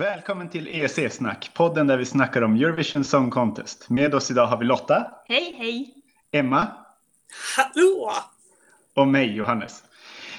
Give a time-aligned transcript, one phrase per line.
[0.00, 3.90] Välkommen till EEC-snack, podden där vi snackar om Eurovision Song Contest.
[3.90, 5.94] Med oss idag har vi Lotta, Hej, hej!
[6.32, 6.68] Emma
[7.56, 8.12] Hallå!
[8.96, 9.84] och mig, Johannes.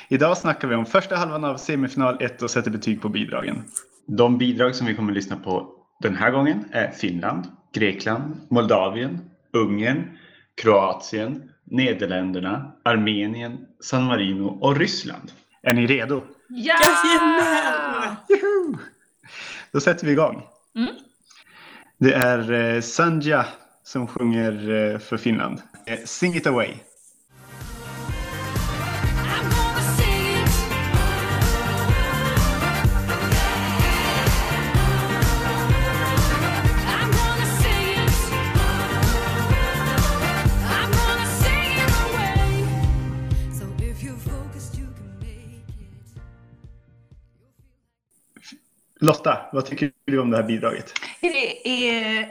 [0.09, 3.63] Idag snackar vi om första halvan av semifinal 1 och sätter betyg på bidragen.
[4.05, 5.70] De bidrag som vi kommer att lyssna på
[6.00, 9.20] den här gången är Finland, Grekland, Moldavien,
[9.54, 10.18] Ungern,
[10.62, 15.31] Kroatien, Nederländerna, Armenien, San Marino och Ryssland.
[15.64, 16.23] Är ni redo?
[16.50, 16.75] Ja!
[17.03, 18.17] Jajamän!
[19.73, 20.43] Då sätter vi igång.
[20.75, 20.95] Mm.
[21.98, 23.45] Det är eh, Sanja
[23.84, 25.61] som sjunger eh, för Finland.
[25.85, 26.73] Eh, Sing it away.
[49.02, 50.94] Lotta, vad tycker du om det här bidraget?
[51.21, 52.27] Det är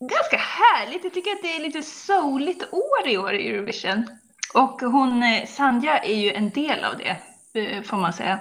[0.00, 1.04] ganska härligt.
[1.04, 4.06] Jag tycker att det är lite souligt år i år i Eurovision.
[4.54, 7.16] Och hon, eh, Sanja är ju en del av det,
[7.60, 8.38] eh, får man säga.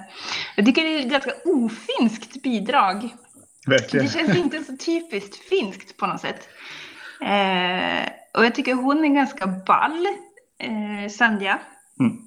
[0.55, 3.09] Jag tycker det är ett ganska ofinskt bidrag.
[3.67, 4.05] Verkligen.
[4.05, 6.49] Det känns inte så typiskt finskt på något sätt.
[7.21, 10.07] Eh, och jag tycker hon är ganska ball,
[10.59, 11.59] eh, Sandja.
[11.99, 12.17] Mm.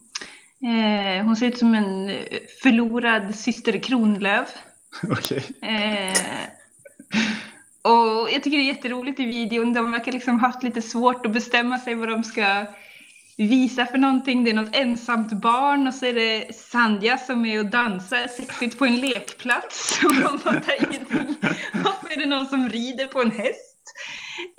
[0.62, 2.10] Eh, hon ser ut som en
[2.62, 4.48] förlorad syster Kronlöf.
[5.10, 5.44] Okej.
[5.62, 6.48] Eh,
[7.82, 9.72] och jag tycker det är jätteroligt i videon.
[9.72, 12.66] De verkar liksom haft lite svårt att bestämma sig vad de ska
[13.36, 14.44] visa för någonting.
[14.44, 18.78] Det är något ensamt barn och så är det Sandja som är och dansar sexigt
[18.78, 20.00] på en lekplats.
[20.04, 21.36] Och de fattar ingenting.
[21.72, 23.82] Och så är det någon som rider på en häst.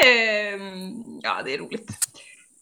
[0.03, 0.61] Eh,
[1.21, 1.89] ja, det är roligt.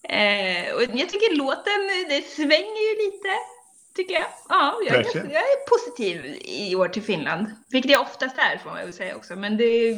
[0.10, 3.59] Eh, och jag tycker låten, det svänger ju lite.
[4.00, 4.28] Tycker jag.
[4.50, 7.48] Ja, jag är, jag är positiv i år till Finland.
[7.70, 9.36] Vilket jag oftast är får man väl säga också.
[9.36, 9.98] Men det,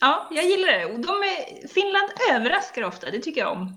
[0.00, 0.84] ja, jag gillar det.
[0.84, 3.76] Och de är, Finland överraskar ofta, det tycker jag om.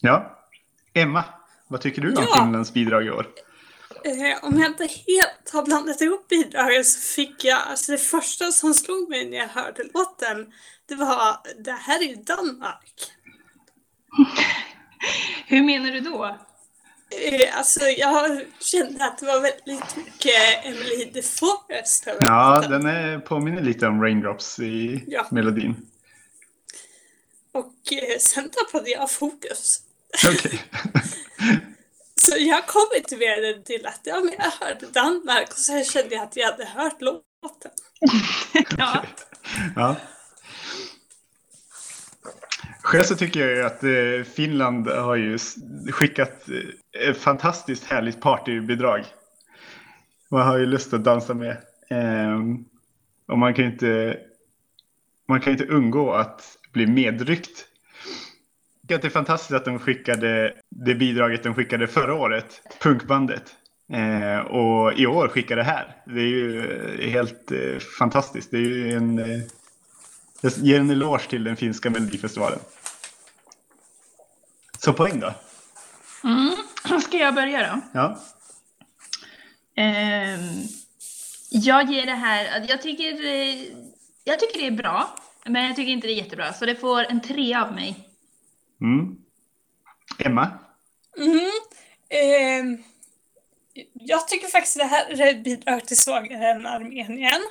[0.00, 0.38] Ja.
[0.94, 1.24] Emma,
[1.68, 2.44] vad tycker du om Ja.
[2.44, 3.26] Finlands bidrag i år?
[4.04, 8.52] Eh, om jag inte helt har blandat ihop bidragen så fick jag, alltså det första
[8.52, 10.52] som slog mig när jag hörde låten,
[10.88, 13.12] det var det här är ju Danmark.
[15.46, 16.36] Hur menar du då?
[17.10, 23.18] Eh, alltså jag kände att det var väldigt mycket Emily de Forest Ja, den är,
[23.18, 25.26] påminner lite om Raindrops i Ja.
[25.30, 25.76] melodin.
[27.52, 29.80] Och eh, sen tappade jag fokus.
[30.28, 30.62] Okej.
[32.20, 36.14] Så jag kom inte mer till att ja, men jag hörde Danmark och sen kände
[36.14, 37.70] jag att jag hade hört låten.
[38.78, 39.04] Ja,
[39.76, 39.96] ja.
[42.86, 45.38] Själv så tycker jag ju att eh, Finland har ju
[45.92, 49.04] skickat eh, ett fantastiskt härligt partybidrag.
[50.30, 51.56] Man har ju lust att dansa med.
[51.90, 52.64] Ehm,
[53.28, 54.18] och man kan ju inte,
[55.28, 57.66] man kan ju inte undgå att bli medryckt.
[58.80, 62.62] Jag tycker att det är fantastiskt att de skickade det bidraget de skickade förra året,
[62.82, 63.54] punkbandet.
[63.92, 65.96] Eh, och i år skickar det här.
[66.06, 68.50] Det är ju eh, helt eh, fantastiskt.
[68.50, 69.40] Det är ju en, eh,
[70.46, 72.58] jag ger en eloge till den finska melodifestivalen.
[74.78, 75.34] Så poäng då?
[76.24, 77.00] mm.
[77.02, 77.80] ska jag börja då?
[77.92, 78.18] Ja.
[79.76, 80.68] Ehm,
[81.50, 83.62] jag ger det här, jag tycker, eh,
[84.24, 85.16] jag tycker det är bra.
[85.44, 86.52] Men jag tycker inte det är jättebra.
[86.52, 88.08] Så det får en tre av mig.
[88.80, 89.16] Mm.
[90.18, 90.50] Emma?
[91.18, 91.50] Mm.
[92.08, 92.82] ehm,
[93.92, 97.42] jag tycker faktiskt det här bidrag till svagare än Armenien.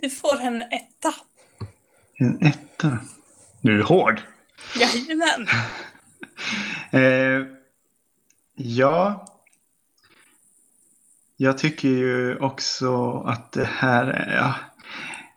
[0.00, 1.14] Det får en etta.
[2.22, 2.98] En etta.
[3.60, 4.20] Du är hård.
[4.76, 5.46] Jajamän.
[6.90, 7.46] Eh,
[8.54, 9.26] ja.
[11.36, 14.36] Jag tycker ju också att det här är...
[14.36, 14.54] Ja.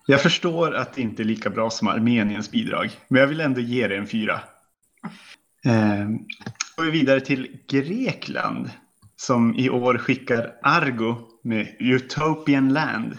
[0.05, 2.91] Jag förstår att det inte är lika bra som Armeniens bidrag.
[3.07, 4.39] Men jag vill ändå ge det en fyra.
[5.65, 6.07] Eh,
[6.75, 8.69] går vi vidare till Grekland.
[9.15, 13.17] Som i år skickar Argo med Utopian Land.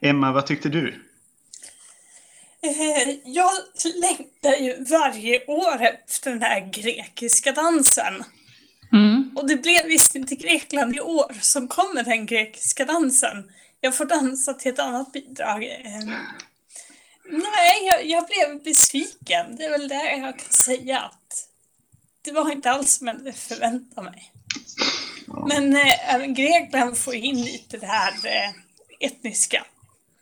[0.00, 1.04] Emma, vad tyckte du?
[2.62, 3.50] Eh, jag
[4.00, 8.24] längtar ju varje år efter den här grekiska dansen.
[8.92, 9.30] Mm.
[9.36, 13.50] Och det blev visst inte Grekland i år som kom med den grekiska dansen.
[13.80, 15.64] Jag får dansa till ett annat bidrag.
[15.64, 16.04] Eh,
[17.30, 19.56] nej, jag, jag blev besviken.
[19.56, 21.00] Det är väl det jag kan säga.
[21.00, 21.48] att
[22.22, 24.32] det var inte alls som jag hade förväntat mig.
[25.48, 28.50] Men eh, även Grekland får in lite det här eh,
[29.00, 29.64] etniska.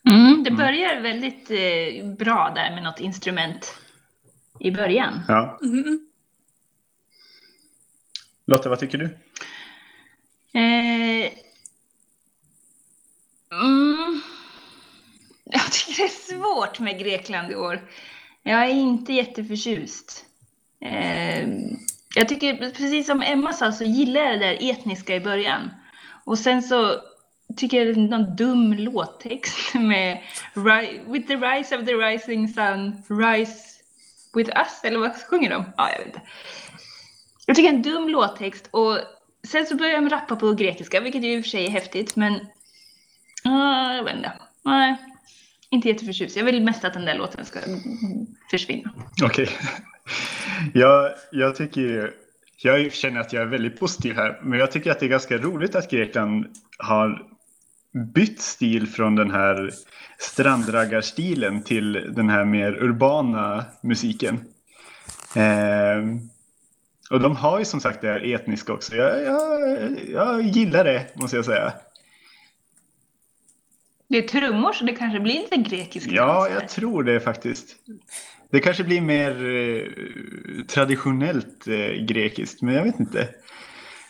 [0.06, 3.74] Mm, det börjar väldigt eh, bra där med något instrument
[4.60, 5.20] i början.
[5.28, 5.58] Ja.
[5.62, 6.06] Mm.
[8.46, 9.04] Lotta, vad tycker du?
[10.58, 11.32] Eh,
[13.52, 14.20] mm,
[15.44, 17.90] jag tycker det är svårt med Grekland i år.
[18.42, 20.24] Jag är inte jätteförtjust.
[20.80, 21.48] Eh,
[22.14, 25.70] jag tycker, precis som Emma sa, så gillar jag det där etniska i början.
[26.24, 27.00] Och sen så
[27.56, 30.22] tycker jag det är någon dum låttext med
[31.06, 33.76] With the rise of the rising sun, rise
[34.34, 35.64] with us, eller vad sjunger de?
[35.76, 36.20] Ja, jag vet inte.
[37.46, 38.98] Jag tycker det är en dum låttext och
[39.48, 42.16] sen så börjar de rappa på grekiska, vilket ju i och för sig är häftigt,
[42.16, 42.32] men
[43.46, 44.32] uh, jag vet inte.
[44.64, 44.96] Nej,
[45.70, 46.36] inte jätteförtjust.
[46.36, 47.60] Jag vill mest att den där låten ska
[48.50, 48.90] försvinna.
[49.22, 49.48] Okej.
[50.74, 52.14] Jag, jag tycker
[52.62, 55.38] jag känner att jag är väldigt positiv här, men jag tycker att det är ganska
[55.38, 56.46] roligt att Grekland
[56.78, 57.26] har
[57.96, 59.70] bytt stil från den här
[60.18, 64.44] strandraggarstilen till den här mer urbana musiken.
[65.36, 66.04] Eh,
[67.10, 68.96] och de har ju som sagt det här etniska också.
[68.96, 71.72] Jag, jag, jag gillar det, måste jag säga.
[74.08, 77.76] Det är trummor så det kanske blir lite grekisk Ja, jag tror det faktiskt.
[78.50, 83.28] Det kanske blir mer eh, traditionellt eh, grekiskt, men jag vet inte.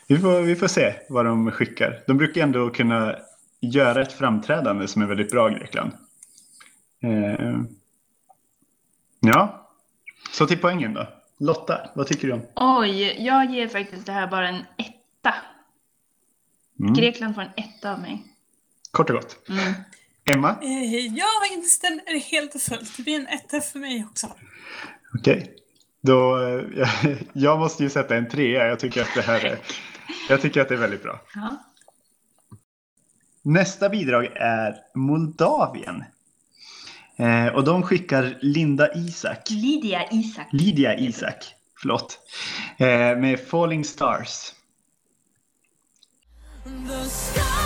[0.07, 1.99] Vi får, vi får se vad de skickar.
[2.07, 3.15] De brukar ändå kunna
[3.59, 5.91] göra ett framträdande som är väldigt bra i Grekland.
[7.03, 7.59] Eh,
[9.19, 9.69] ja,
[10.31, 11.07] så till poängen då.
[11.39, 12.41] Lotta, vad tycker du om?
[12.55, 15.35] Oj, jag ger faktiskt det här bara en etta.
[16.79, 16.93] Mm.
[16.93, 18.23] Grekland får en etta av mig.
[18.91, 19.49] Kort och gott.
[19.49, 19.73] Mm.
[20.25, 20.55] Emma?
[20.61, 22.97] Eh, jag instämmer helt och fullt.
[22.97, 24.27] Det blir en etta för mig också.
[25.19, 25.53] Okej.
[26.01, 26.89] Då, eh, jag,
[27.33, 28.67] jag måste ju sätta en trea.
[28.67, 29.59] Jag tycker att det här är,
[30.29, 31.21] jag tycker att det är väldigt bra.
[31.35, 31.63] Ja.
[33.47, 36.03] Nästa bidrag är Moldavien.
[37.15, 39.49] Eh, och de skickar Linda Isak.
[39.49, 40.47] Lydia Isak.
[40.51, 42.19] Lydia Isak, förlåt.
[42.77, 44.53] Eh, med Falling Stars.
[46.63, 47.56] The sky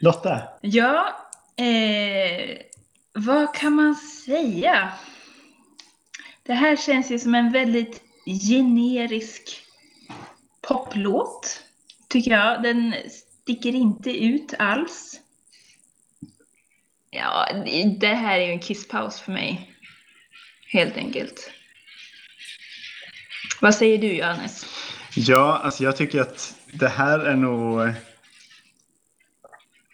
[0.00, 0.42] Lotta?
[0.60, 1.16] Ja,
[1.56, 2.58] eh,
[3.12, 4.92] vad kan man säga?
[6.42, 8.02] Det här känns ju som en väldigt
[8.48, 9.62] generisk
[10.60, 11.62] poplåt,
[12.08, 12.62] tycker jag.
[12.62, 15.20] Den sticker inte ut alls.
[17.10, 17.48] Ja,
[18.00, 19.74] det här är ju en kisspaus för mig.
[20.66, 21.50] Helt enkelt.
[23.60, 24.66] Vad säger du, Johannes?
[25.14, 27.92] Ja, alltså jag tycker att det här är nog...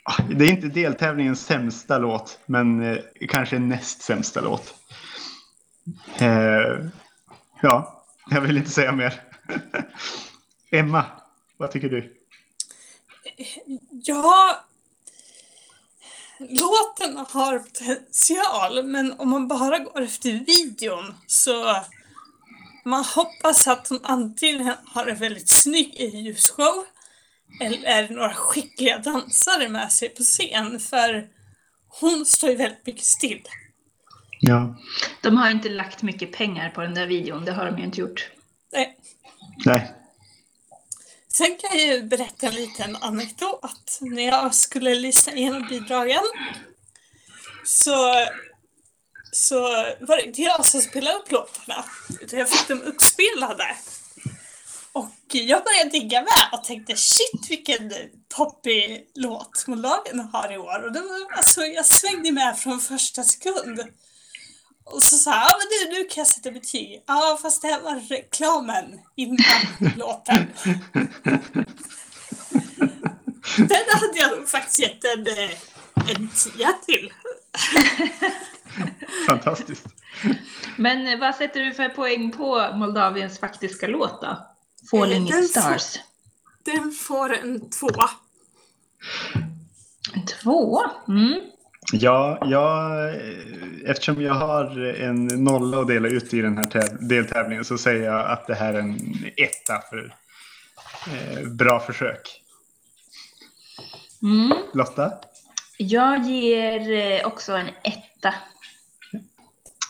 [0.06, 2.98] Ah, det är inte deltävlingens sämsta låt, men eh,
[3.28, 4.74] kanske näst sämsta låt.
[6.18, 6.86] Eh,
[7.62, 9.22] ja, jag vill inte säga mer.
[10.70, 11.04] Emma,
[11.56, 12.16] vad tycker du?
[13.90, 14.64] Ja,
[16.38, 21.76] låten har potential, men om man bara går efter videon så
[22.84, 26.84] man hoppas att hon antingen har en väldigt snygg ljusshow
[27.60, 31.28] eller några skickliga dansare med sig på scen, för
[32.00, 33.42] hon står ju väldigt mycket still.
[34.40, 34.76] Ja.
[35.22, 38.00] De har inte lagt mycket pengar på den där videon, det har de ju inte
[38.00, 38.30] gjort.
[38.72, 38.98] Nej.
[39.64, 39.92] Nej.
[41.28, 43.98] Sen kan jag ju berätta en liten anekdot.
[44.00, 46.22] När jag skulle lyssna igenom bidragen
[47.64, 48.26] så,
[49.32, 49.60] så
[50.00, 51.84] var det inte jag som spelade upp låtarna.
[52.20, 53.76] Utan jag fick dem uppspelade.
[55.38, 57.92] Jag började digga med och tänkte shit vilken
[58.36, 60.84] poppig låt Moldavien har i år.
[60.84, 63.80] Och det var, alltså, jag svängde med från första sekund.
[64.84, 67.02] Och så sa jag, ja men nu, nu kan jag sätta betyg.
[67.06, 69.38] Ja fast det här var reklamen innan
[69.96, 70.46] låten.
[73.56, 75.50] Den hade jag faktiskt gett en, eh,
[76.16, 77.12] en tia till.
[79.28, 79.86] Fantastiskt.
[80.76, 84.53] Men eh, vad sätter du för poäng på Moldaviens faktiska låt då?
[84.90, 85.98] Falling Eh, den Stars.
[86.64, 88.10] Den får en tvåa.
[90.14, 90.90] En tvåa?
[91.08, 91.40] Mm.
[91.92, 93.20] Ja, jag, eh,
[93.90, 98.04] eftersom jag har en nolla att dela ut i den här täv- deltävlingen så säger
[98.04, 98.98] jag att det här är en
[99.36, 100.14] etta för
[101.06, 102.40] eh, bra försök.
[104.22, 104.52] Mm.
[104.74, 105.12] Lotta?
[105.78, 108.34] Jag ger eh, också en etta.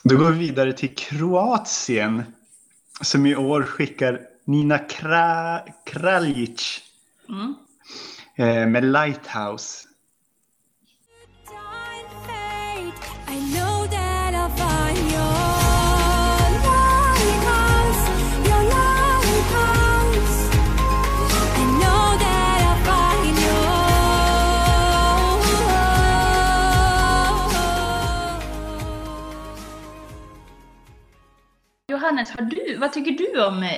[0.03, 2.23] Då går vi vidare till Kroatien
[3.01, 6.81] som i år skickar Nina Kra Kraljic
[7.29, 7.55] Mm.
[8.37, 9.89] eh, med Lighthouse.
[31.89, 33.71] Johannes, har du, vad tycker du om eh,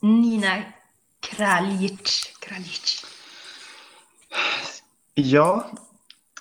[0.00, 0.62] Nina
[1.20, 2.32] Kraljic?
[2.40, 3.04] Kraljic?
[5.14, 5.70] Ja,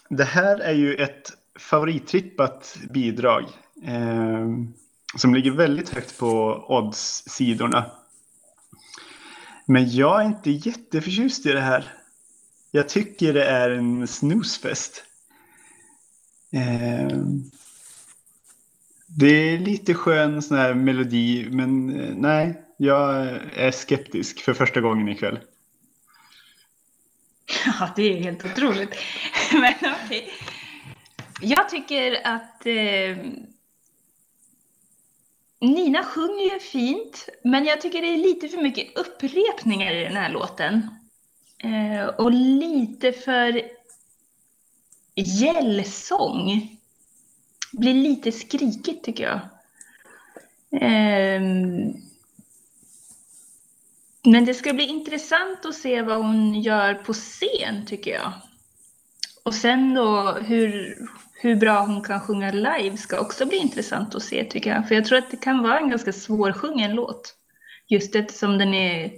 [0.10, 3.44] det här är ju ett favorittrippat bidrag
[3.84, 4.48] eh,
[5.18, 7.92] som ligger väldigt högt på odds-sidorna.
[9.66, 11.94] Men jag är inte jätteförtjust i det här.
[12.72, 15.04] Jag tycker det är en snusfest.
[16.51, 17.18] Eh,
[19.18, 24.82] det är lite skön sån här melodi, men eh, nej, jag är skeptisk för första
[24.82, 25.39] gången ikväll.
[27.66, 28.96] Ja, det är helt otroligt.
[29.54, 29.74] Men
[30.06, 30.32] okej.
[31.42, 33.18] Jag tycker att eh,
[35.62, 40.16] Nina sjunger ju fint, men jag tycker det är lite för mycket upprepningar i den
[40.16, 40.89] här låten.
[41.63, 43.62] Eh, och lite för
[45.16, 46.79] gällsång.
[47.72, 49.40] Blir lite skrikigt tycker jag.
[50.72, 51.94] Um,
[54.24, 58.34] men det ska bli intressant att se vad hon gör på scen tycker jag.
[59.44, 60.98] Och sen då hur,
[61.34, 64.88] hur bra hon kan sjunga live ska också bli intressant att se tycker jag.
[64.88, 67.36] För jag tror att det kan vara en ganska svårsjungen låt.
[67.88, 69.12] Just eftersom den är...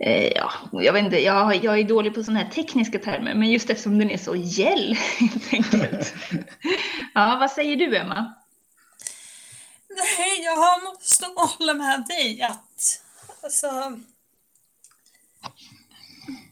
[0.00, 3.50] Eh, ja, jag vet inte, jag, jag är dålig på sådana här tekniska termer, men
[3.50, 6.14] just eftersom den är så gäll helt enkelt.
[7.14, 8.34] ja, vad säger du Emma?
[9.88, 13.02] Nej, jag måste hålla med dig att
[13.42, 13.98] alltså,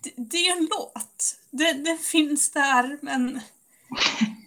[0.02, 1.38] det, det är en låt.
[1.50, 3.40] Det, det finns där, men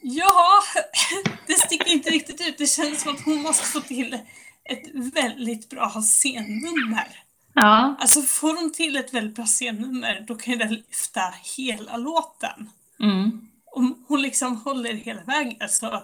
[0.02, 0.64] ja,
[1.48, 2.58] det sticker inte riktigt ut.
[2.58, 4.20] Det känns som att hon måste få till
[4.64, 7.25] ett väldigt bra scennummer.
[7.58, 11.22] Ja, Alltså får hon till ett väldigt bra scennummer, då kan det lyfta
[11.58, 12.70] hela låten.
[13.00, 13.48] mm.
[13.72, 16.04] Om hon liksom håller hela vägen så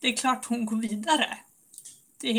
[0.00, 1.38] det är klart hon går vidare.
[2.20, 2.32] Det,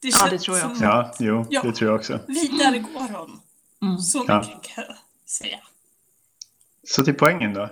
[0.00, 0.84] det, Ja, det tror jag också.
[0.84, 1.62] Ja, jo, Ja.
[1.62, 2.20] det tror jag också.
[2.28, 3.40] Vidare går hon.
[3.82, 3.98] Mm.
[3.98, 4.38] Så Ja.
[4.38, 4.96] mycket kan jag
[5.26, 5.58] säga.
[6.88, 7.68] Så till poängen då.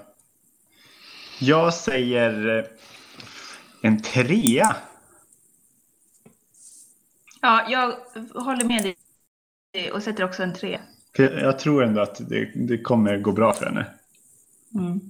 [1.39, 2.65] Jag säger eh,
[3.83, 4.77] en trea.
[7.45, 7.97] Ja, jag
[8.43, 8.95] håller med
[9.73, 10.81] dig och sätter också en tre.
[11.17, 13.87] Jag tror ändå att det, det kommer gå bra för henne.
[14.75, 15.01] Mm.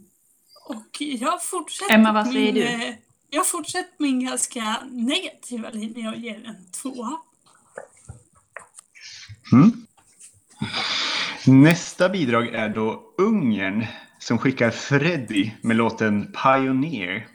[0.69, 2.63] Och jag fortsätter Emma, vad säger min, du?
[2.63, 2.95] eh,
[3.31, 7.17] Jag fortsätter min ganska negativa linje och ger en tvåa.
[9.53, 9.87] Mm.
[11.47, 13.87] Nästa bidrag är då Ungern
[14.19, 17.27] som skickar Freddy med låten Pioneer.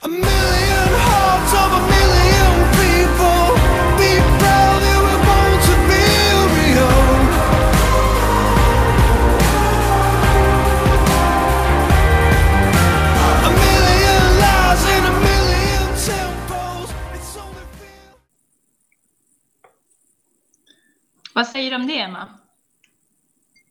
[0.00, 0.67] A million
[21.38, 22.28] Vad säger du om det, Emma?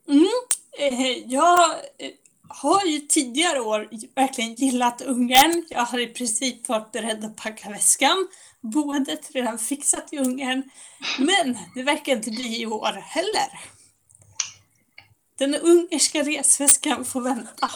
[0.08, 0.26] Mm.
[0.78, 2.10] Eh, jag eh,
[2.48, 5.66] har ju tidigare år verkligen gillat Ungern.
[5.70, 8.28] Jag har i princip varit beredd att packa väskan.
[8.60, 10.62] Boendet redan fixat i Ungern.
[11.18, 13.60] Men det verkar inte bli i år heller.
[15.38, 17.70] Den ungerska resväskan får vänta.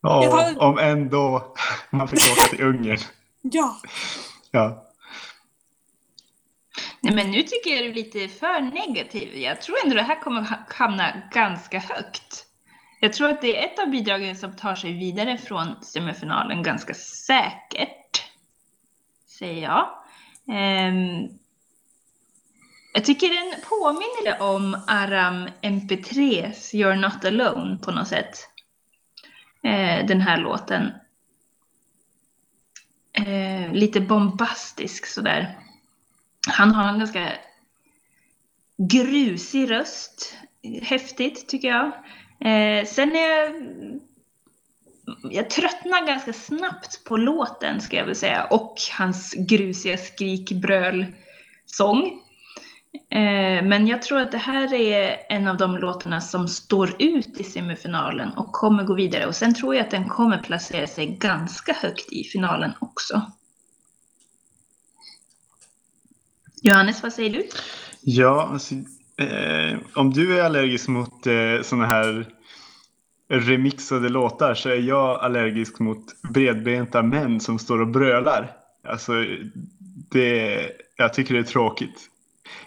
[0.00, 1.54] Ja, har- om ändå
[1.90, 2.98] man fick åka till Ungern.
[3.42, 3.80] Ja,
[4.50, 4.87] Ja.
[7.08, 9.36] Nej, men nu tycker jag du är lite för negativ.
[9.36, 12.46] Jag tror ändå det här kommer hamna ganska högt.
[13.00, 16.94] Jag tror att det är ett av bidragen som tar sig vidare från semifinalen ganska
[16.94, 18.24] säkert.
[19.38, 19.88] Säger jag.
[20.46, 21.38] Um,
[22.94, 28.48] jag tycker den påminner om Aram MP3s You're Not Alone på något sätt.
[29.64, 30.92] Uh, den här låten.
[33.18, 35.67] Uh, lite bombastisk sådär.
[36.48, 37.32] Han har en ganska
[38.76, 40.36] grusig röst.
[40.82, 41.86] Häftigt tycker jag.
[42.40, 43.52] Eh, sen är jag...
[45.30, 48.44] Jag tröttnar ganska snabbt på låten ska jag väl säga.
[48.44, 52.20] Och hans grusiga skrikbröl-sång.
[53.10, 57.40] Eh, Men jag tror att det här är en av de låtarna som står ut
[57.40, 59.26] i semifinalen och kommer gå vidare.
[59.26, 63.22] Och sen tror jag att den kommer placera sig ganska högt i finalen också.
[66.62, 67.48] Johannes, vad säger du?
[68.00, 68.74] Ja, alltså,
[69.16, 72.26] eh, om du är allergisk mot eh, sådana här
[73.30, 78.50] remixade låtar så är jag allergisk mot bredbenta män som står och brölar.
[78.88, 79.12] Alltså,
[80.10, 80.60] det,
[80.96, 82.08] jag tycker det är tråkigt.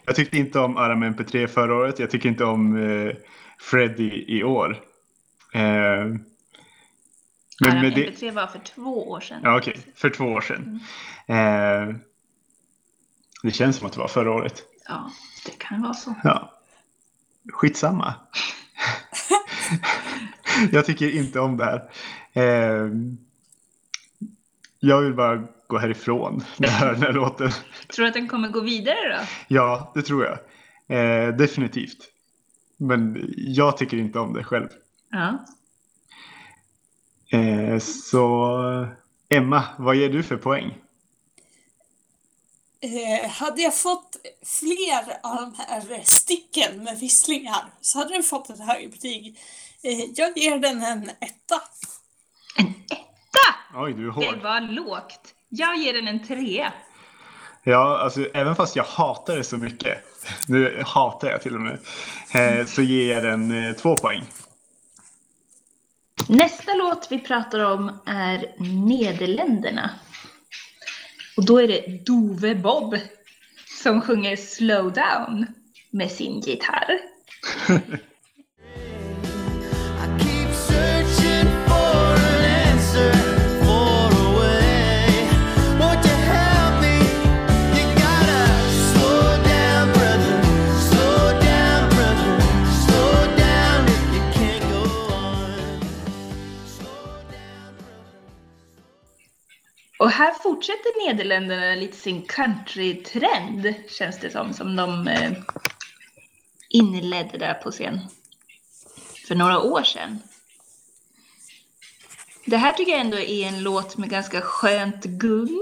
[0.05, 1.99] Jag tyckte inte om Aram MP3 förra året.
[1.99, 3.15] Jag tycker inte om eh,
[3.59, 4.77] Freddy i år.
[5.53, 6.25] Eh, men
[7.59, 9.39] Men med det, MP3 var för två år sedan.
[9.43, 10.79] ja, okej, för två år sedan.
[11.27, 11.95] Eh,
[13.43, 14.63] det känns som att det var förra året.
[14.87, 15.11] Ja,
[15.45, 16.15] det kan vara så.
[16.23, 16.51] Ja.
[17.53, 18.13] Skitsamma.
[20.71, 21.89] jag tycker inte om det här.
[22.33, 22.89] Eh,
[24.79, 27.51] jag vill bara gå härifrån när jag hör den här låten.
[27.87, 29.25] Tror du att den kommer gå vidare då?
[29.47, 30.37] Ja, det tror jag.
[30.97, 31.97] Eh, definitivt.
[32.77, 34.69] Men jag tycker inte om det själv.
[35.09, 35.45] Ja.
[37.37, 38.87] Eh, så
[39.29, 40.77] Emma, vad ger du för poäng?
[42.83, 48.49] Eh, hade jag fått fler av de här sticken med visslingar så hade den fått
[48.49, 49.39] ett högre betyg.
[49.83, 51.61] Eh, jag ger den en etta.
[52.57, 53.55] En etta!
[53.75, 54.41] Oj, du är Det hård.
[54.41, 55.33] var lågt.
[55.49, 56.73] Jag ger den en trea.
[57.63, 59.97] Ja, alltså även fast jag hatar det så mycket,
[60.47, 61.79] nu hatar jag till och med,
[62.33, 64.23] eh, så ger jag den eh, två poäng.
[66.27, 68.55] Nästa låt vi pratar om är
[68.87, 69.89] Nederländerna.
[71.41, 72.97] Och då är det Dove Bob
[73.83, 75.45] som sjunger Slow Down
[75.89, 76.99] med sin gitarr.
[100.01, 105.31] Och här fortsätter Nederländerna lite sin country-trend, känns det som, som de eh,
[106.69, 107.99] inledde där på scen
[109.27, 110.19] för några år sedan.
[112.45, 115.59] Det här tycker jag ändå är en låt med ganska skönt gung.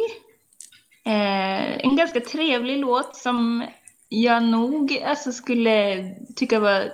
[1.06, 3.68] Eh, en ganska trevlig låt som
[4.10, 6.92] jag nog alltså, skulle tycka var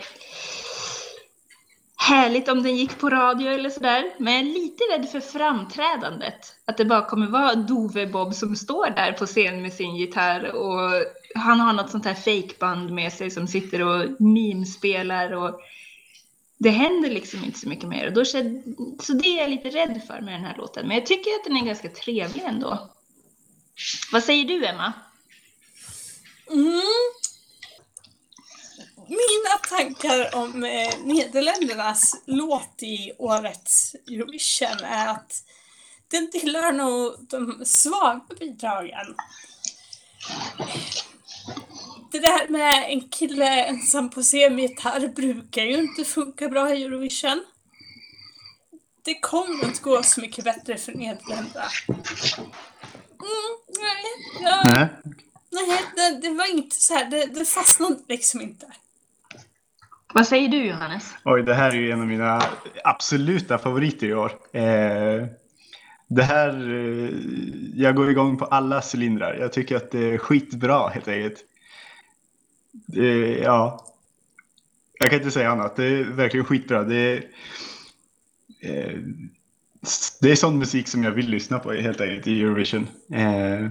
[2.05, 4.13] härligt om den gick på radio eller sådär.
[4.17, 6.55] Men jag är lite rädd för framträdandet.
[6.65, 10.51] Att det bara kommer vara Dove Bob som står där på scen med sin gitarr
[10.51, 10.91] och
[11.35, 15.59] han har något sånt här fejkband med sig som sitter och mimspelar och
[16.57, 18.07] det händer liksom inte så mycket mer.
[18.07, 20.87] Och då så det är jag lite rädd för med den här låten.
[20.87, 22.89] Men jag tycker att den är ganska trevlig ändå.
[24.11, 24.93] Vad säger du Emma?
[26.51, 26.81] Mm.
[29.07, 35.43] Mina tankar om eh, Nederländernas låt i årets Eurovision är att
[36.07, 39.15] den tillhör nog de svaga bidragen.
[42.11, 46.75] Det där med en kille ensam på scen med gitarr brukar ju inte funka bra
[46.75, 47.43] i Eurovision.
[49.01, 51.69] Det kommer inte gå så mycket bättre för Nederländerna.
[53.19, 54.05] Mm, nej,
[54.41, 54.89] jag, Nej.
[55.51, 57.05] Nej, det, det var inte så här.
[57.05, 58.67] Det, det fastnade liksom inte.
[60.15, 61.15] Vad säger du Johannes?
[61.25, 62.41] Oj, det här är ju en av mina
[62.83, 64.31] absoluta favoriter i år.
[64.53, 65.27] Eh,
[66.07, 67.09] det här, eh,
[67.73, 69.37] jag går igång på alla cylindrar.
[69.39, 71.43] Jag tycker att det är skitbra helt enkelt.
[72.97, 73.85] Eh, ja,
[74.99, 75.75] jag kan inte säga annat.
[75.75, 76.83] Det är verkligen skitbra.
[76.83, 77.23] Det är,
[78.61, 78.99] eh,
[80.21, 82.87] det är sån musik som jag vill lyssna på helt enkelt i Eurovision.
[83.13, 83.69] Eh,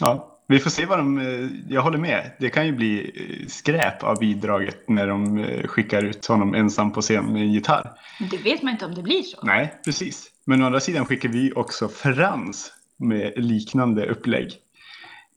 [0.00, 1.18] ja, vi får se vad de...
[1.18, 2.30] eh, Jag håller med.
[2.38, 3.00] Det kan ju bli
[3.40, 7.52] eh, skräp av bidraget när de eh, skickar ut honom ensam på scen med en
[7.52, 7.90] gitarr.
[8.30, 9.38] Det vet man inte om det blir så.
[9.42, 10.30] Nej, precis.
[10.44, 14.52] Men å andra sidan skickar vi också Frans med liknande upplägg.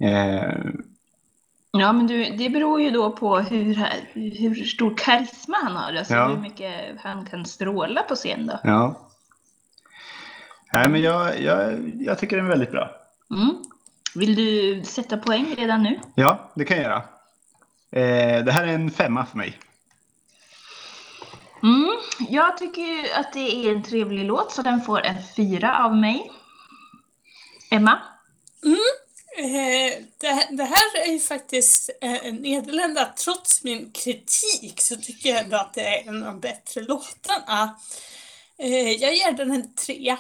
[0.03, 0.53] Eh,
[1.77, 5.93] Ja, men du, det beror ju då på hur, hur stor karisma han har.
[5.93, 6.27] Alltså Ja.
[6.27, 8.59] hur mycket han kan stråla på scen då.
[8.63, 9.09] ja.
[10.73, 12.89] Nej, men jag, jag, jag tycker den är väldigt bra.
[13.35, 13.55] Mm.
[14.15, 15.99] Vill du sätta poäng redan nu?
[16.15, 17.03] Ja, det kan jag göra.
[17.91, 19.59] Eh, det här är en femma för mig.
[21.63, 21.91] Mm.
[22.29, 25.95] Jag tycker ju att det är en trevlig låt så den får en fyra av
[25.95, 26.31] mig.
[27.71, 27.99] Emma?
[29.37, 33.13] Eh, det, det här är ju faktiskt eh, Nederländerna.
[33.23, 37.75] Trots min kritik så tycker jag ändå att det är en av de bättre låtarna.
[38.57, 40.17] Eh, jag ger den en trea.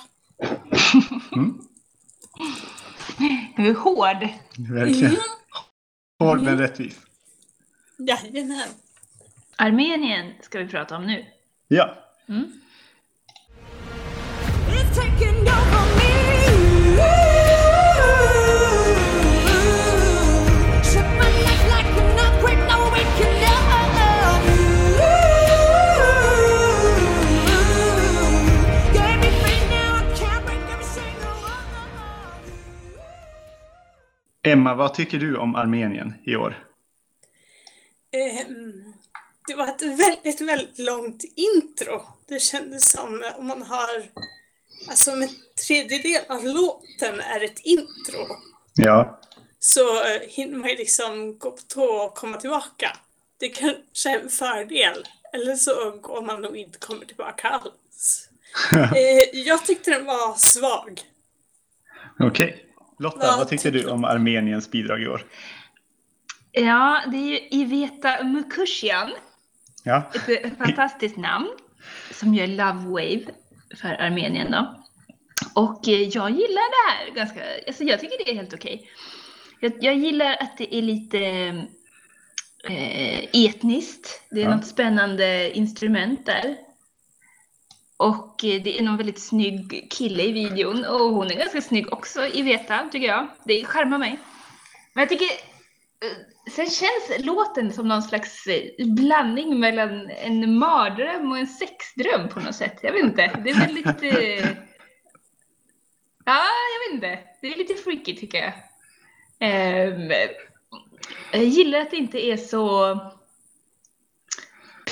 [3.55, 4.27] Du är hård.
[4.57, 5.15] Verkligen.
[6.19, 6.99] Hård men rättvis.
[7.97, 8.69] Jajamän.
[9.55, 11.25] Armenien ska vi prata om nu.
[11.67, 11.95] Ja.
[12.29, 12.51] Mm.
[34.63, 36.67] Emma, vad tycker du om Armenien i år?
[38.11, 38.93] Ehm,
[39.47, 42.01] det var ett väldigt, väldigt långt intro.
[42.27, 43.89] Det kändes som om man har,
[44.89, 45.29] alltså en
[45.67, 48.27] tredjedel av låten är ett intro
[48.75, 49.19] Ja.
[49.59, 52.97] så eh, hinner man ju liksom gå på tå och komma tillbaka.
[53.39, 58.29] Det kanske är en fördel, eller så går man nog inte kommer tillbaka alls.
[58.73, 61.01] Eh, jag tyckte den var svag.
[62.19, 62.72] Okej.
[62.99, 65.25] Lotta, Vad vad tyckte du om Armeniens bidrag i år?
[66.51, 69.11] Ja, det är ju Iveta Mukushian.
[69.83, 70.11] Ja.
[70.15, 71.47] Ett eh, fantastiskt namn
[72.11, 73.21] som gör Love Wave
[73.81, 74.75] för Armenien då.
[75.55, 78.89] Och eh, jag gillar det här ganska, alltså jag tycker det är helt okej.
[79.59, 81.19] Jag, jag gillar att det är lite
[82.69, 84.21] eh, etniskt.
[84.31, 84.55] Det är Ja.
[84.55, 86.55] något spännande instrument där.
[87.97, 91.93] Och eh, det är någon väldigt snygg kille i videon och hon är ganska snygg
[91.93, 93.27] också, Iveta, tycker jag.
[93.43, 94.19] Det charmar mig.
[94.93, 101.31] Men jag tycker eh, Sen känns låten som någon slags eh, blandning mellan en mardröm
[101.31, 102.79] och en sexdröm på något sätt.
[102.81, 103.39] Jag vet inte.
[103.43, 104.03] Det är väldigt...
[106.25, 107.19] Ja, jag vet inte.
[107.41, 108.53] Det är lite freaky tycker jag.
[109.39, 110.11] Ehm,
[111.31, 112.95] jag gillar att det inte är så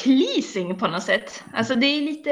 [0.03, 1.43] pleasing på något sätt.
[1.53, 2.31] Alltså det är lite...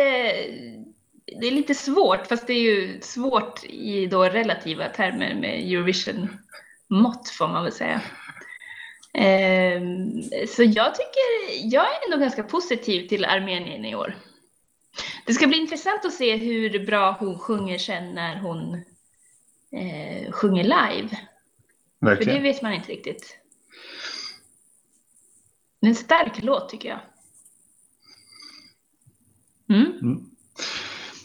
[1.39, 7.29] Det är lite svårt, fast det är ju svårt i då relativa termer med Eurovision-mått
[7.29, 8.01] får man väl säga.
[9.13, 11.21] Ehm, så jag tycker,
[11.63, 14.15] jag är ändå ganska positiv till Armenien i år.
[15.25, 18.73] Det ska bli intressant att se hur bra hon sjunger sen när hon
[19.71, 21.09] eh, sjunger live.
[21.09, 22.43] För det Verkligen.
[22.43, 23.37] vet man inte riktigt.
[25.81, 26.99] Det är en stark låt tycker jag.
[29.69, 29.91] Mm.
[30.01, 30.19] Mm.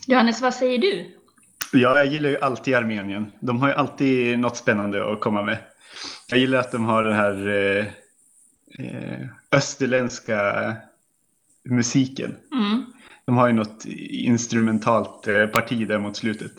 [0.07, 1.07] Johannes, vad säger du?
[1.73, 3.33] Ja, jag gillar ju alltid Armenien.
[3.41, 5.59] De har ju alltid något spännande att komma med.
[6.29, 7.87] Jag gillar att de har den här eh,
[8.87, 10.73] eh, österländska
[11.69, 12.37] musiken.
[12.53, 12.85] Mm.
[13.27, 16.53] De har ju något instrumentalt eh, parti där mot slutet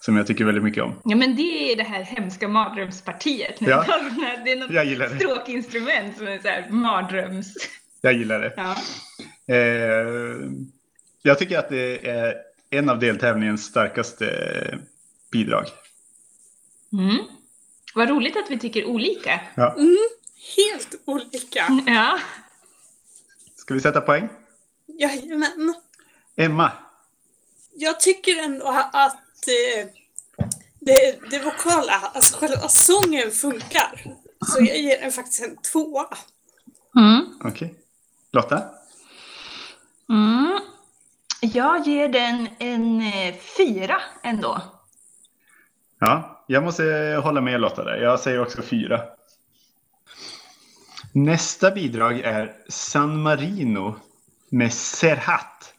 [0.00, 0.94] som jag tycker väldigt mycket om.
[1.04, 3.56] Ja men det är det här hemska mardrömspartiet.
[3.60, 3.84] Ja.
[4.44, 5.16] det är något Jag gillar det.
[5.16, 7.54] stråkinstrument som är så här mardröms...
[8.00, 8.52] Jag gillar det.
[8.56, 8.76] Ja.
[9.54, 10.50] Eh,
[11.26, 12.34] jag tycker att det är
[12.70, 14.78] en av deltävlingens starkaste
[15.32, 15.66] bidrag.
[16.92, 17.18] Mm.
[17.94, 19.40] Vad roligt att vi tycker olika.
[19.54, 19.74] Ja.
[19.74, 19.96] Mm,
[20.56, 21.64] helt olika.
[21.86, 22.18] Ja.
[23.56, 24.28] Ska vi sätta poäng?
[24.86, 25.74] Jajamän.
[26.36, 26.72] Emma,
[27.74, 29.86] Jag tycker ändå att eh,
[30.80, 34.16] det, det vokala, alltså själva sången funkar.
[34.46, 36.08] Så jag ger den faktiskt en tvåa.
[36.96, 37.38] Mm.
[37.44, 37.74] okej.
[38.32, 38.62] Lotta?
[40.08, 40.60] Mm.
[41.40, 44.62] Jag ger den en eh, fyra ändå.
[45.98, 47.96] Ja, jag måste hålla med Lotta där.
[47.96, 49.00] Jag säger också fyra.
[51.12, 53.94] Nästa bidrag är San Marino
[54.50, 55.74] med Serhat.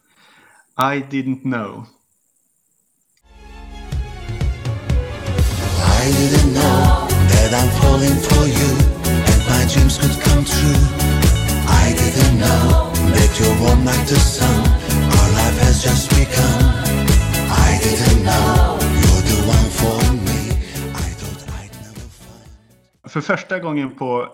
[0.78, 1.86] I didn't know.
[6.02, 8.72] I didn't know that I'm falling for you
[9.06, 10.82] and my dreams could come true.
[11.68, 14.87] I didn't know that you're warm like the sun.
[23.18, 24.28] För första gången på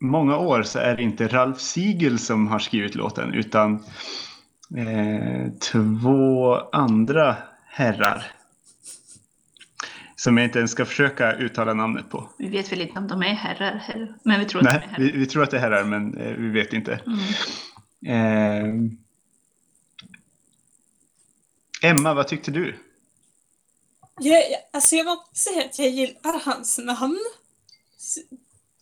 [0.00, 3.74] många år så är det inte Ralf Siegel som har skrivit låten utan
[4.76, 8.26] eh, två andra herrar.
[10.16, 12.30] Som jag inte ens ska försöka uttala namnet på.
[12.38, 14.80] Vi vet väl inte om de är herrar heller, men vi tror att de är
[14.80, 15.04] Nej, herrar.
[15.04, 17.00] vi, vi tror att det är herrar men eh, vi vet inte.
[17.06, 17.18] Mm.
[18.06, 18.90] Eh,
[21.82, 22.78] Emma, vad tyckte du?
[24.20, 27.18] Jag, jag- alltså jag måste säga att jag gillar hans namn.
[27.98, 28.18] S-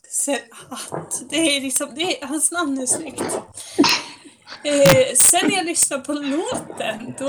[0.09, 1.23] Serhat.
[1.29, 3.21] Det är liksom, det är, hans namn är snyggt.
[4.63, 7.27] Eh, sen när jag lyssnar på låten, då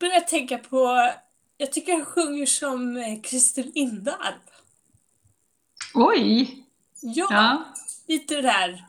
[0.00, 1.12] börjar jag tänka på,
[1.56, 4.36] jag tycker han sjunger som eh, Christer Lindarw.
[5.94, 6.56] Oj!
[7.00, 7.64] Ja, Ja.
[8.08, 8.84] lite det där.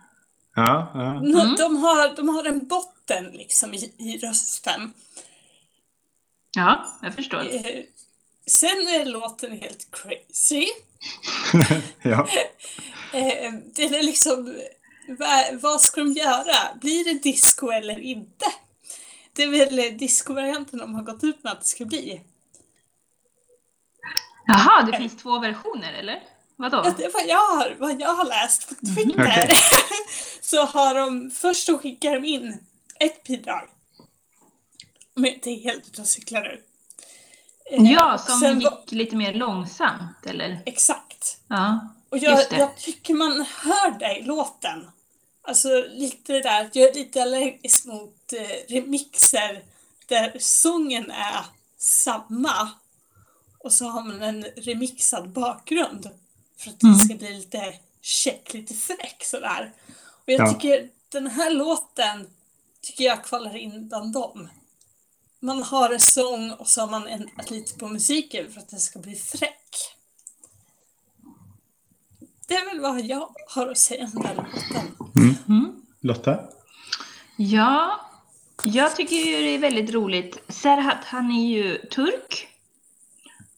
[0.56, 1.18] Ja, ja.
[1.18, 1.56] Mm.
[1.56, 4.94] De, har, de har en botten liksom i, i rösten.
[6.56, 7.40] Ja, jag förstår.
[7.40, 7.84] Eh,
[8.48, 10.68] sen är låten helt crazy.
[12.02, 12.28] ja.
[13.14, 14.58] Eh, det är liksom,
[15.08, 16.76] vad, vad ska de göra?
[16.82, 18.46] Blir det disco eller inte?
[19.34, 22.22] Det är väl disco-varianten de har gått ut med att det ska bli.
[24.48, 26.24] Jaha, det finns två versioner eller?
[26.56, 26.82] Vadå?
[26.86, 29.22] Ja, Det är vad jag har, vad jag har läst på Twitter.
[29.22, 29.50] Okej.
[30.42, 32.60] Så har de, först så skickar de in
[33.00, 33.70] ett bidrag.
[35.16, 36.64] Om jag inte är helt ute och cyklar nu.
[37.66, 40.64] Eh, Ja, som sen gick var- lite mer långsamt eller?
[40.66, 41.38] Exakt.
[41.48, 41.88] Ja.
[42.10, 42.58] Och jag, Just det.
[42.58, 44.92] jag tycker man hör det i låten.
[45.42, 49.64] Alltså lite där, att jag är lite allergisk mot eh, remixer
[50.08, 51.46] där sången är
[51.78, 52.70] samma
[53.60, 56.10] och så har man en remixad bakgrund
[56.58, 56.98] för att Mm.
[56.98, 59.72] det ska bli lite check, lite fräck sådär.
[60.08, 60.54] Och jag Ja.
[60.54, 62.30] tycker den här låten
[62.82, 64.50] tycker jag kvalar in bland dem.
[65.44, 68.80] Man har en sång och så har man ändrat lite på musiken för att den
[68.80, 69.96] ska bli fräck.
[72.48, 75.12] Det är väl vad jag har att säga om den låten.
[75.48, 75.82] Mm.
[76.00, 76.40] Lotta?
[77.38, 78.00] Ja,
[78.64, 80.38] jag tycker ju det är väldigt roligt.
[80.48, 82.48] Serhat, han är ju turk.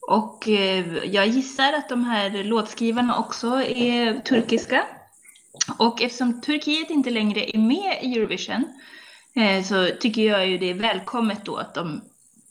[0.00, 4.84] Och eh, jag gissar att de här låtskrivarna också är turkiska.
[5.78, 8.64] Och eftersom Turkiet inte längre är med i Eurovision
[9.36, 12.00] Eh, så tycker jag ju det är välkommet då att de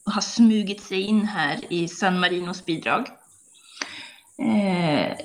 [0.05, 3.07] har smugit sig in här i San Marinos bidrag.
[4.39, 5.17] Eh,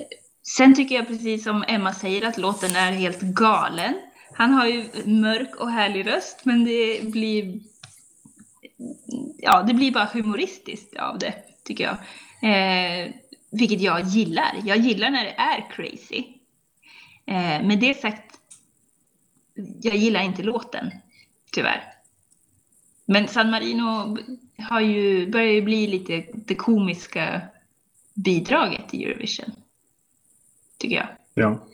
[0.57, 3.93] sen tycker jag precis som Emma säger att låten är helt galen.
[4.33, 7.59] Han har ju mörk och härlig röst men det blir
[9.37, 11.97] ja, det blir bara humoristiskt av det, tycker jag.
[12.51, 13.11] Eh,
[13.51, 14.55] vilket jag gillar.
[14.63, 16.23] Jag gillar när det är crazy.
[17.25, 18.39] Eh, med det sagt,
[19.81, 20.91] jag gillar inte låten,
[21.51, 21.83] tyvärr.
[23.05, 24.17] Men San Marino
[24.69, 27.41] har ju, börjar ju bli lite det komiska
[28.13, 29.51] bidraget i Eurovision.
[30.77, 31.07] Tycker jag.
[31.33, 31.65] Ja.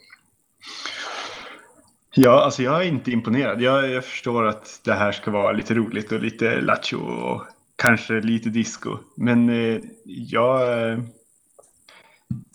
[2.17, 3.61] Ja, alltså jag är inte imponerad.
[3.61, 7.43] Jag, jag förstår att det här ska vara lite roligt och lite lattjo och
[7.75, 8.97] kanske lite disco.
[9.15, 10.89] Men eh, jag...
[10.89, 10.99] Eh,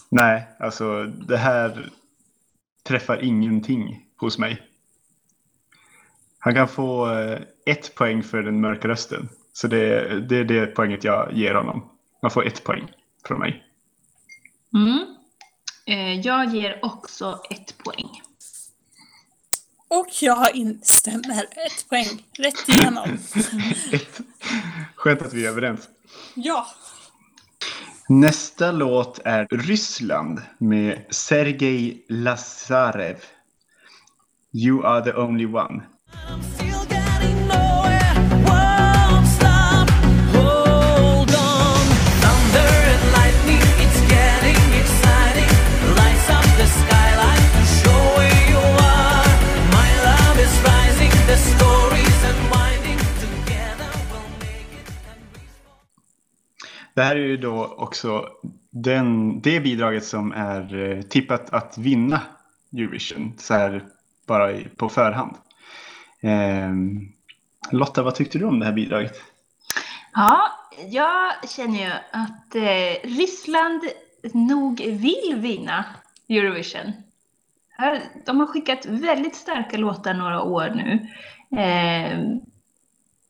[0.09, 1.91] nej, alltså det här
[2.83, 4.70] träffar ingenting hos mig.
[6.43, 9.29] Han kan få eh, ett poäng för den mörka rösten.
[9.53, 11.91] Så det, det är det poänget jag ger honom.
[12.23, 12.93] Man får ett poäng
[13.27, 13.65] från mig.
[14.75, 15.05] Mm.
[15.87, 18.23] Eh, jag ger också ett poäng.
[19.89, 21.43] Och jag instämmer.
[21.43, 22.25] Ett poäng.
[22.39, 23.09] Rätt igenom.
[23.93, 24.21] Ett.
[24.95, 25.89] Skönt att vi är överens.
[26.35, 26.67] Ja.
[28.09, 33.17] Nästa låt är Ryssland med Sergej Lazarev.
[34.53, 35.83] You are the only one.
[57.01, 58.29] Det här är ju då också
[58.71, 62.21] den, det bidraget som är eh, tippat att vinna
[62.73, 63.33] Eurovision.
[63.39, 63.85] Så här
[64.27, 65.37] bara på förhand.
[66.23, 67.13] Ehm,
[67.71, 69.23] Lotta, vad tyckte du om det här bidraget?
[70.13, 70.51] Ja,
[70.89, 73.83] jag känner ju att eh, Ryssland
[74.33, 75.85] nog vill vinna
[76.29, 76.93] Eurovision.
[78.27, 81.09] De har skickat väldigt starka låtar några år nu.
[81.61, 82.19] Eh,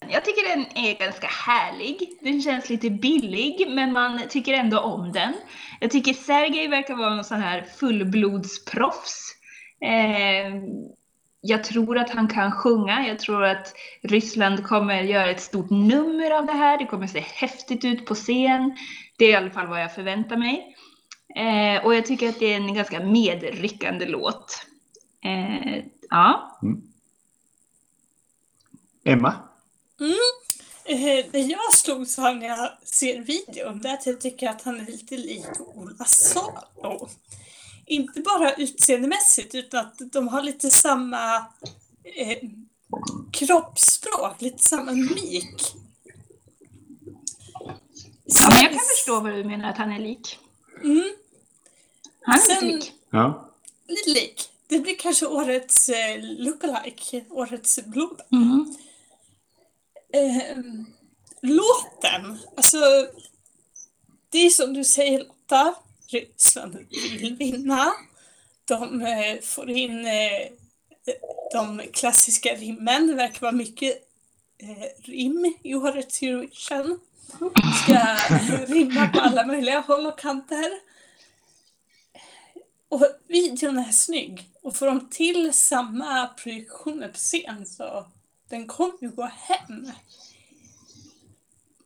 [0.09, 2.19] jag tycker den är ganska härlig.
[2.21, 5.35] Den känns lite billig, men man tycker ändå om den.
[5.81, 9.35] Jag tycker Sergej verkar vara en sån här fullblodsproffs.
[9.81, 10.55] Eh,
[11.41, 13.07] jag tror att han kan sjunga.
[13.09, 16.79] Jag tror att Ryssland kommer göra ett stort nummer av det här.
[16.79, 18.77] Det kommer se häftigt ut på scen.
[19.17, 20.77] Det är i alla fall vad jag förväntar mig.
[21.37, 24.67] Eh, och jag tycker att det är en ganska medryckande låt.
[25.25, 26.59] Eh, ja.
[29.05, 29.35] Emma?
[30.85, 34.63] Eh, det jag slogs av när jag ser videon det är att jag tycker att
[34.63, 37.09] han är lite lik Ola Salo.
[37.91, 41.37] Inte bara utseendemässigt utan att de har lite samma
[42.05, 42.39] eh,
[43.33, 45.75] kroppsspråk, lite samma mimik.
[48.25, 50.39] ja, men jag kan förstå vad du menar att han är lik.
[50.85, 51.11] Mm,
[52.21, 52.93] Han är Sen- lite lik.
[53.11, 53.51] Ja.
[53.89, 54.49] lite lik.
[54.67, 58.21] Det blir kanske årets eh, lookalike, årets blod.
[58.33, 58.75] Mm.
[60.13, 60.59] Eh,
[61.43, 62.79] låten, alltså
[64.31, 65.75] det är som du säger Lotta,
[66.11, 66.87] Ryssland
[67.19, 67.93] vill vinna.
[68.65, 70.49] De eh, får in eh,
[71.53, 74.09] de klassiska rimmen, det verkar vara mycket
[74.59, 77.01] eh, rim i årets Eurovision.
[77.85, 78.17] Ska
[78.67, 80.71] rimma på alla möjliga håll och kanter.
[82.89, 84.51] Och videon är snygg.
[84.63, 88.07] Och får de till samma projektioner på scen så
[88.49, 89.93] den kommer ju gå hem.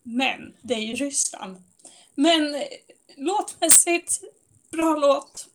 [0.02, 1.62] Men det är ju Ryssland.
[2.14, 2.62] Men
[3.16, 4.20] låtmässigt,
[4.70, 5.46] bra låt.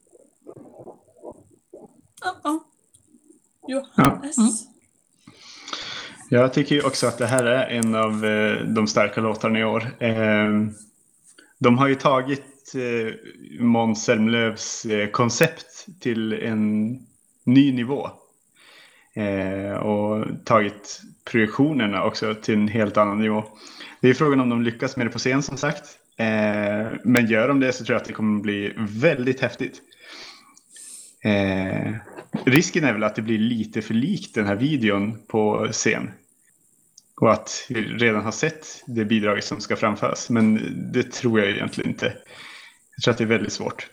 [2.22, 2.60] Ja, -oh.
[3.68, 4.38] Johannes.
[4.38, 4.50] Mm.
[6.30, 9.88] Jag tycker också att det här är en av eh, de starka låtarna i år.
[10.00, 10.50] Eh,
[11.60, 13.14] de har ju tagit eh,
[13.60, 16.92] Måns Zelmerlöws koncept till en
[17.44, 18.10] ny nivå.
[19.82, 23.44] Och tagit projektionerna också till en helt annan nivå.
[24.02, 25.99] Det är frågan om de lyckas med det på scen som sagt.
[26.20, 29.82] Eh, men gör de det så tror jag att det kommer bli väldigt häftigt.
[31.24, 31.94] Eh,
[32.46, 36.12] risken är väl att det blir lite för likt den här videon på scen.
[37.22, 40.30] Och att vi redan har sett det bidraget som ska framföras.
[40.30, 40.60] Men
[40.94, 42.14] det tror jag egentligen inte.
[42.96, 43.88] Jag tror att det är väldigt svårt.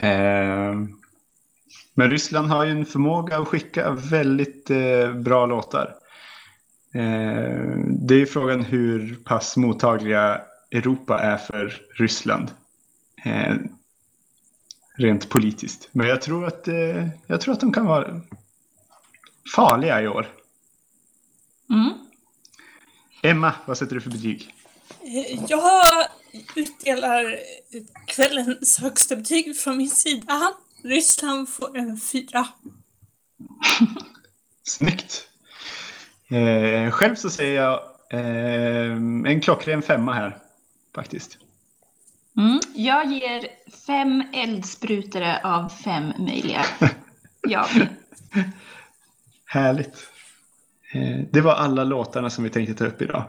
[0.00, 0.74] Eh,
[1.94, 5.94] men Ryssland har ju en förmåga att skicka väldigt eh, bra låtar.
[6.94, 12.50] Eh, det är frågan hur pass mottagliga Europa är för Ryssland.
[13.24, 13.54] Eh,
[14.96, 15.88] rent politiskt.
[15.92, 18.20] Men jag tror att, eh, jag tror att de kan vara
[19.54, 20.28] farliga i år.
[21.70, 21.92] Mm.
[23.22, 24.54] Emma, vad sätter du för betyg?
[25.00, 25.84] Eh, Jag
[26.56, 27.38] utdelar
[28.06, 30.52] kvällens högsta betyg från min sida.
[30.84, 32.48] Ryssland får en fyra.
[34.62, 35.28] Snyggt!
[36.28, 38.92] Eh, själv så säger jag eh,
[39.32, 40.38] en klockren femma här,
[40.98, 41.38] faktiskt.
[42.36, 42.60] Mm.
[42.74, 43.46] Jag ger
[43.86, 46.64] fem eldsprutor av fem möjliga.
[47.48, 47.66] Ja.
[49.46, 50.08] Härligt.
[50.92, 53.24] Eh, det var alla låtarna som vi tänkte ta upp idag.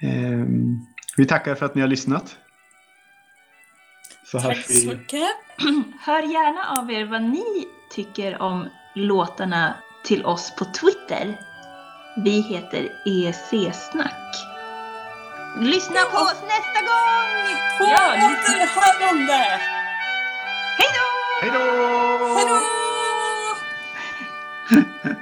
[0.00, 0.46] Eh,
[1.16, 2.36] vi tackar för att ni har lyssnat.
[4.24, 5.28] Så Tack så mycket.
[6.00, 11.40] Hör gärna av er vad ni tycker om låtarna till oss på Twitter.
[12.24, 14.51] Vi heter EC-snack.
[15.56, 17.56] Lyssna på oss nästa gång!
[17.78, 19.60] På ja, återhörande!
[20.78, 21.08] Hej då!
[21.42, 21.60] Hej då!
[22.36, 22.60] Hej då!